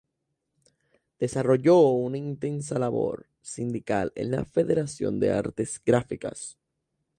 [1.19, 6.57] Desarrolló una intensa labor sindical en la Federación de Artes Gráficas.